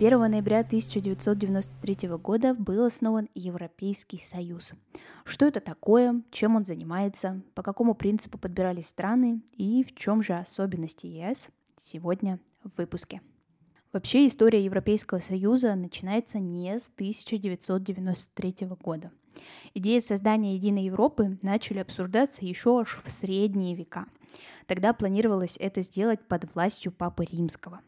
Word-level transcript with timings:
1 0.00 0.30
ноября 0.30 0.60
1993 0.60 2.08
года 2.18 2.54
был 2.54 2.84
основан 2.84 3.28
Европейский 3.34 4.22
Союз. 4.30 4.70
Что 5.24 5.46
это 5.46 5.58
такое, 5.58 6.22
чем 6.30 6.54
он 6.54 6.64
занимается, 6.64 7.42
по 7.56 7.64
какому 7.64 7.96
принципу 7.96 8.38
подбирались 8.38 8.86
страны 8.86 9.42
и 9.56 9.82
в 9.82 9.96
чем 9.96 10.22
же 10.22 10.34
особенности 10.34 11.06
ЕС, 11.06 11.48
сегодня 11.76 12.38
в 12.62 12.78
выпуске. 12.78 13.22
Вообще 13.92 14.28
история 14.28 14.64
Европейского 14.64 15.18
Союза 15.18 15.74
начинается 15.74 16.38
не 16.38 16.78
с 16.78 16.88
1993 16.94 18.68
года. 18.80 19.10
Идеи 19.74 19.98
создания 19.98 20.54
единой 20.54 20.84
Европы 20.84 21.38
начали 21.42 21.80
обсуждаться 21.80 22.44
еще 22.44 22.82
аж 22.82 23.00
в 23.04 23.10
средние 23.10 23.74
века. 23.74 24.06
Тогда 24.68 24.92
планировалось 24.92 25.56
это 25.58 25.82
сделать 25.82 26.20
под 26.28 26.54
властью 26.54 26.92
Папы 26.92 27.24
Римского. 27.24 27.80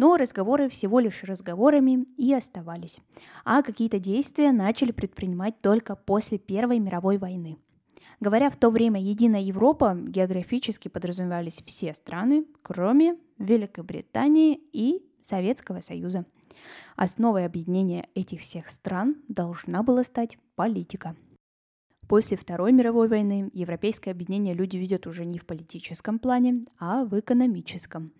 Но 0.00 0.16
разговоры 0.16 0.70
всего 0.70 0.98
лишь 0.98 1.24
разговорами 1.24 2.06
и 2.16 2.32
оставались. 2.32 3.00
А 3.44 3.60
какие-то 3.60 3.98
действия 3.98 4.50
начали 4.50 4.92
предпринимать 4.92 5.60
только 5.60 5.94
после 5.94 6.38
Первой 6.38 6.78
мировой 6.78 7.18
войны. 7.18 7.58
Говоря 8.18 8.48
в 8.48 8.56
то 8.56 8.70
время 8.70 8.98
«Единая 8.98 9.42
Европа», 9.42 9.94
географически 9.94 10.88
подразумевались 10.88 11.62
все 11.66 11.92
страны, 11.92 12.46
кроме 12.62 13.18
Великобритании 13.36 14.58
и 14.72 15.04
Советского 15.20 15.82
Союза. 15.82 16.24
Основой 16.96 17.44
объединения 17.44 18.08
этих 18.14 18.40
всех 18.40 18.70
стран 18.70 19.16
должна 19.28 19.82
была 19.82 20.02
стать 20.02 20.38
политика– 20.56 21.14
После 22.10 22.36
Второй 22.36 22.72
мировой 22.72 23.06
войны 23.06 23.52
европейское 23.52 24.12
объединение 24.12 24.52
люди 24.52 24.76
видят 24.76 25.06
уже 25.06 25.24
не 25.24 25.38
в 25.38 25.46
политическом 25.46 26.18
плане, 26.18 26.64
а 26.80 27.04
в 27.04 27.16
экономическом. 27.16 28.12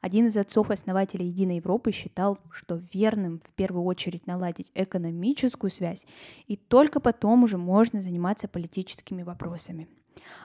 Один 0.00 0.26
из 0.26 0.36
отцов-основателей 0.36 1.28
Единой 1.28 1.58
Европы 1.58 1.92
считал, 1.92 2.40
что 2.50 2.82
верным 2.92 3.38
в 3.38 3.54
первую 3.54 3.84
очередь 3.84 4.26
наладить 4.26 4.72
экономическую 4.74 5.70
связь, 5.70 6.04
и 6.48 6.56
только 6.56 6.98
потом 6.98 7.44
уже 7.44 7.56
можно 7.56 8.00
заниматься 8.00 8.48
политическими 8.48 9.22
вопросами. 9.22 9.88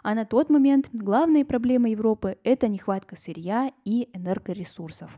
А 0.03 0.13
на 0.13 0.23
тот 0.23 0.51
момент 0.51 0.89
главные 0.93 1.43
проблемы 1.43 1.89
Европы– 1.89 2.37
это 2.43 2.67
нехватка 2.67 3.15
сырья 3.15 3.71
и 3.83 4.09
энергоресурсов. 4.13 5.17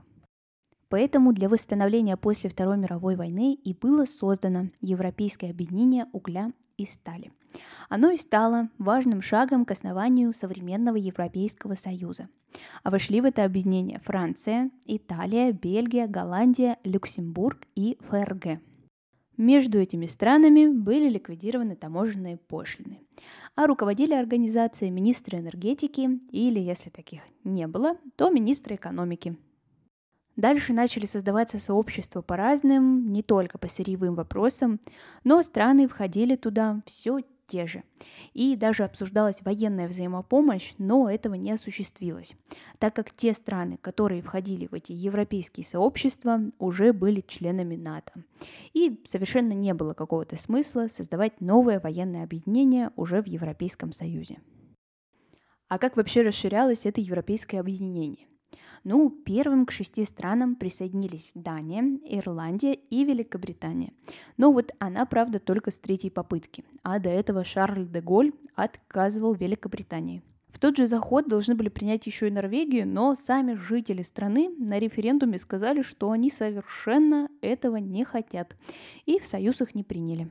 Поэтому 0.87 1.33
для 1.33 1.49
восстановления 1.49 2.15
после 2.15 2.49
Второй 2.49 2.77
мировой 2.77 3.17
войны 3.17 3.55
и 3.55 3.73
было 3.73 4.05
создано 4.05 4.69
Европейское 4.79 5.49
объединение 5.49 6.05
угля 6.13 6.53
и 6.77 6.85
стали. 6.85 7.33
Оно 7.89 8.11
и 8.11 8.17
стало 8.17 8.69
важным 8.77 9.21
шагом 9.21 9.65
к 9.65 9.71
основанию 9.71 10.33
современного 10.33 10.95
Европейского 10.95 11.75
Союза. 11.75 12.29
А 12.83 12.91
вошли 12.91 13.21
в 13.21 13.25
это 13.25 13.43
объединение 13.43 13.99
Франция, 13.99 14.69
Италия, 14.85 15.51
Бельгия, 15.51 16.07
Голландия, 16.07 16.77
Люксембург 16.83 17.67
и 17.75 17.97
ФРГ. 18.01 18.59
Между 19.37 19.79
этими 19.79 20.05
странами 20.05 20.67
были 20.67 21.09
ликвидированы 21.09 21.75
таможенные 21.75 22.37
пошлины, 22.37 22.99
а 23.55 23.65
руководили 23.65 24.13
организацией 24.13 24.91
министры 24.91 25.39
энергетики 25.39 26.19
или, 26.29 26.59
если 26.59 26.91
таких 26.91 27.21
не 27.43 27.65
было, 27.65 27.97
то 28.15 28.29
министры 28.29 28.75
экономики, 28.75 29.35
Дальше 30.35 30.73
начали 30.73 31.05
создаваться 31.05 31.59
сообщества 31.59 32.21
по 32.21 32.35
разным, 32.35 33.11
не 33.11 33.21
только 33.21 33.59
по 33.59 33.67
сырьевым 33.67 34.15
вопросам, 34.15 34.79
но 35.23 35.43
страны 35.43 35.87
входили 35.87 36.35
туда 36.35 36.81
все 36.87 37.19
те 37.47 37.67
же. 37.67 37.83
И 38.33 38.55
даже 38.55 38.83
обсуждалась 38.83 39.41
военная 39.41 39.87
взаимопомощь, 39.87 40.73
но 40.77 41.09
этого 41.09 41.35
не 41.35 41.51
осуществилось, 41.51 42.35
так 42.79 42.95
как 42.95 43.11
те 43.11 43.33
страны, 43.33 43.77
которые 43.81 44.21
входили 44.21 44.67
в 44.67 44.73
эти 44.73 44.91
европейские 44.91 45.65
сообщества, 45.65 46.39
уже 46.59 46.93
были 46.93 47.21
членами 47.21 47.75
НАТО. 47.75 48.23
И 48.73 49.01
совершенно 49.05 49.53
не 49.53 49.73
было 49.73 49.93
какого-то 49.93 50.35
смысла 50.35 50.87
создавать 50.87 51.41
новое 51.41 51.79
военное 51.79 52.23
объединение 52.23 52.91
уже 52.95 53.21
в 53.21 53.27
Европейском 53.27 53.91
Союзе. 53.91 54.39
А 55.67 55.79
как 55.79 55.97
вообще 55.97 56.21
расширялось 56.21 56.85
это 56.85 57.01
европейское 57.01 57.59
объединение? 57.59 58.27
Ну, 58.83 59.09
первым 59.09 59.65
к 59.65 59.71
шести 59.71 60.03
странам 60.03 60.55
присоединились 60.55 61.31
Дания, 61.35 61.99
Ирландия 62.03 62.73
и 62.73 63.05
Великобритания. 63.05 63.93
Но 64.35 64.51
вот 64.51 64.71
она, 64.79 65.05
правда, 65.05 65.39
только 65.39 65.71
с 65.71 65.79
третьей 65.79 66.09
попытки, 66.09 66.65
а 66.83 66.99
до 66.99 67.09
этого 67.09 67.45
Шарль 67.45 67.87
де 67.87 68.01
Голь 68.01 68.33
отказывал 68.55 69.35
Великобритании. 69.35 70.21
В 70.49 70.59
тот 70.59 70.77
же 70.77 70.85
заход 70.85 71.27
должны 71.27 71.55
были 71.55 71.69
принять 71.69 72.05
еще 72.05 72.27
и 72.27 72.31
Норвегию, 72.31 72.87
но 72.87 73.15
сами 73.15 73.53
жители 73.53 74.03
страны 74.03 74.49
на 74.57 74.79
референдуме 74.79 75.39
сказали, 75.39 75.81
что 75.81 76.11
они 76.11 76.29
совершенно 76.29 77.29
этого 77.41 77.77
не 77.77 78.03
хотят, 78.03 78.55
и 79.05 79.17
в 79.17 79.25
союз 79.25 79.61
их 79.61 79.75
не 79.75 79.83
приняли. 79.83 80.29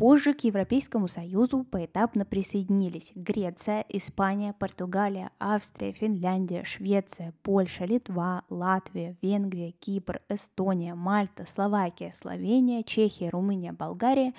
Позже 0.00 0.32
к 0.32 0.44
Европейскому 0.44 1.08
Союзу 1.08 1.62
поэтапно 1.62 2.24
присоединились 2.24 3.12
Греция, 3.14 3.84
Испания, 3.90 4.54
Португалия, 4.58 5.30
Австрия, 5.38 5.92
Финляндия, 5.92 6.64
Швеция, 6.64 7.34
Польша, 7.42 7.84
Литва, 7.84 8.44
Латвия, 8.48 9.18
Венгрия, 9.20 9.72
Кипр, 9.72 10.22
Эстония, 10.30 10.94
Мальта, 10.94 11.44
Словакия, 11.46 12.14
Словения, 12.14 12.82
Чехия, 12.82 13.28
Румыния, 13.28 13.74
Болгария 13.74 14.32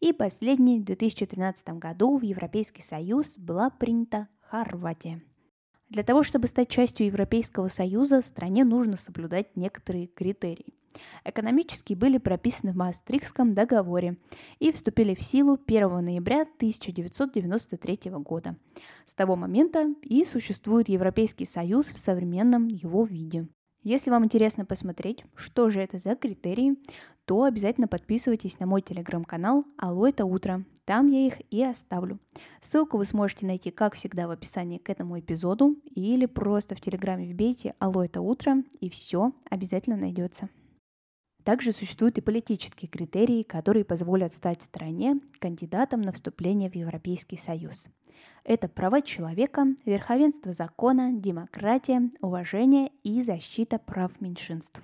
и 0.00 0.12
последний 0.12 0.80
в 0.80 0.84
2013 0.84 1.78
году 1.78 2.18
в 2.18 2.22
Европейский 2.22 2.82
Союз 2.82 3.34
была 3.36 3.70
принята 3.70 4.26
Хорватия. 4.40 5.22
Для 5.90 6.02
того, 6.02 6.24
чтобы 6.24 6.48
стать 6.48 6.70
частью 6.70 7.06
Европейского 7.06 7.68
Союза, 7.68 8.20
стране 8.20 8.64
нужно 8.64 8.96
соблюдать 8.96 9.54
некоторые 9.54 10.08
критерии– 10.08 10.74
экономически 11.24 11.94
были 11.94 12.18
прописаны 12.18 12.72
в 12.72 12.76
Маастрихтском 12.76 13.52
договоре 13.52 14.16
и 14.58 14.72
вступили 14.72 15.14
в 15.14 15.22
силу 15.22 15.58
1 15.66 16.04
ноября 16.04 16.42
1993 16.42 18.10
года. 18.12 18.56
С 19.06 19.14
того 19.14 19.36
момента 19.36 19.94
и 20.02 20.24
существует 20.24 20.88
Европейский 20.88 21.46
Союз 21.46 21.86
в 21.86 21.98
современном 21.98 22.68
его 22.68 23.04
виде. 23.04 23.46
Если 23.82 24.10
вам 24.10 24.24
интересно 24.24 24.64
посмотреть, 24.64 25.24
что 25.34 25.68
же 25.68 25.78
это 25.78 25.98
за 25.98 26.16
критерии, 26.16 26.76
то 27.26 27.44
обязательно 27.44 27.86
подписывайтесь 27.86 28.58
на 28.58 28.66
мой 28.66 28.80
телеграм-канал 28.80 29.66
«Алло, 29.76 30.06
это 30.06 30.24
утро». 30.24 30.64
Там 30.86 31.06
я 31.08 31.26
их 31.26 31.34
и 31.50 31.62
оставлю. 31.62 32.18
Ссылку 32.62 32.96
вы 32.96 33.04
сможете 33.04 33.46
найти, 33.46 33.70
как 33.70 33.94
всегда, 33.94 34.26
в 34.26 34.30
описании 34.30 34.78
к 34.78 34.88
этому 34.88 35.18
эпизоду 35.18 35.76
или 35.94 36.24
просто 36.24 36.74
в 36.74 36.80
телеграме 36.80 37.26
вбейте 37.26 37.74
«Алло, 37.78 38.04
это 38.04 38.22
утро» 38.22 38.62
и 38.80 38.88
все 38.88 39.32
обязательно 39.50 39.96
найдется. 39.96 40.48
Также 41.44 41.72
существуют 41.72 42.16
и 42.16 42.22
политические 42.22 42.88
критерии, 42.88 43.42
которые 43.42 43.84
позволят 43.84 44.32
стать 44.32 44.62
стране 44.62 45.20
кандидатом 45.38 46.00
на 46.00 46.12
вступление 46.12 46.70
в 46.70 46.74
Европейский 46.74 47.36
Союз. 47.36 47.86
Это 48.44 48.66
права 48.68 49.02
человека, 49.02 49.66
верховенство 49.84 50.52
закона, 50.52 51.12
демократия, 51.12 52.10
уважение 52.20 52.90
и 53.02 53.22
защита 53.22 53.78
прав 53.78 54.20
меньшинств. 54.20 54.80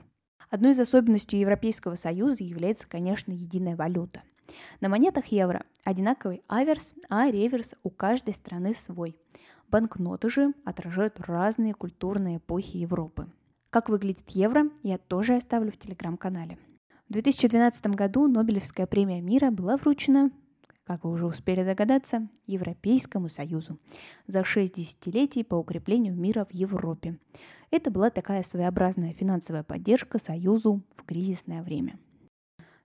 Одной 0.51 0.73
из 0.73 0.81
особенностей 0.81 1.39
Европейского 1.39 1.95
Союза 1.95 2.45
является, 2.45 2.87
конечно, 2.87 3.33
единая 3.33 3.77
валюта. 3.77 4.23
На 4.81 4.89
монетах 4.89 5.27
евро 5.27 5.65
одинаковый 5.85 6.43
аверс, 6.49 6.93
а 7.09 7.31
реверс 7.31 7.75
у 7.83 7.91
каждой 7.91 8.35
страны 8.35 8.75
свой. 8.75 9.17
Банкноты 9.69 10.29
же 10.29 10.53
отражают 10.65 11.21
разные 11.21 11.73
культурные 11.73 12.39
эпохи 12.39 12.79
Европы. 12.79 13.29
Как 13.71 13.89
выглядит 13.89 14.29
евро, 14.31 14.65
я 14.83 14.99
тоже 14.99 15.37
оставлю 15.37 15.71
в 15.71 15.79
телеграм-канале. 15.79 16.59
В 17.09 17.13
2012 17.13 17.87
году 17.95 18.27
Нобелевская 18.27 18.89
премия 18.89 19.21
мира 19.21 19.53
была 19.53 19.77
вручена, 19.77 20.33
как 20.83 21.05
вы 21.05 21.13
уже 21.13 21.25
успели 21.27 21.63
догадаться, 21.63 22.29
Европейскому 22.47 23.29
Союзу 23.29 23.79
за 24.27 24.43
шесть 24.43 24.75
десятилетий 24.75 25.45
по 25.45 25.55
укреплению 25.55 26.17
мира 26.17 26.45
в 26.45 26.53
Европе. 26.53 27.19
Это 27.71 27.93
была 27.93 28.11
такая 28.11 28.43
своеобразная 28.43 29.13
финансовая 29.13 29.63
поддержка 29.63 30.19
Союзу 30.19 30.83
в 30.97 31.05
кризисное 31.05 31.63
время. 31.63 31.97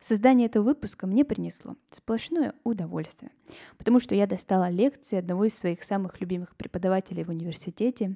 Создание 0.07 0.45
этого 0.45 0.65
выпуска 0.65 1.07
мне 1.07 1.25
принесло 1.25 1.77
сплошное 1.89 2.53
удовольствие, 2.63 3.31
потому 3.79 3.99
что 3.99 4.13
я 4.13 4.27
достала 4.27 4.69
лекции 4.69 5.17
одного 5.17 5.45
из 5.45 5.57
своих 5.57 5.81
самых 5.81 6.21
любимых 6.21 6.55
преподавателей 6.55 7.23
в 7.23 7.29
университете, 7.29 8.15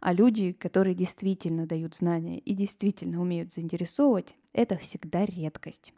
а 0.00 0.12
люди, 0.12 0.52
которые 0.52 0.94
действительно 0.94 1.66
дают 1.66 1.96
знания 1.96 2.38
и 2.38 2.54
действительно 2.54 3.20
умеют 3.20 3.52
заинтересовывать, 3.52 4.36
это 4.52 4.76
всегда 4.76 5.24
редкость. 5.24 5.92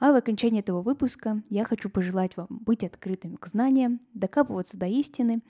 А 0.00 0.10
в 0.10 0.16
окончании 0.16 0.58
этого 0.58 0.82
выпуска 0.82 1.44
я 1.48 1.64
хочу 1.64 1.88
пожелать 1.88 2.36
вам 2.36 2.48
быть 2.50 2.82
открытыми 2.82 3.36
к 3.36 3.46
знаниям, 3.46 4.00
докапываться 4.14 4.76
до 4.76 4.86
истины 4.86 5.42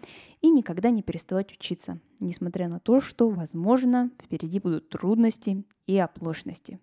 и 0.43 0.51
никогда 0.51 0.91
не 0.91 1.03
переставать 1.03 1.53
учиться, 1.53 2.01
несмотря 2.19 2.69
на 2.69 2.81
то, 2.81 3.01
что, 3.01 3.31
возможно, 3.31 4.11
впереди 4.23 4.61
будут 4.61 4.91
трудности 4.91 5.65
и 5.87 5.97
оплошности. 5.97 6.81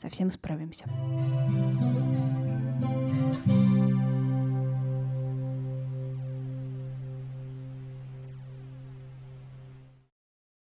Совсем 0.00 0.30
справимся. 0.30 0.84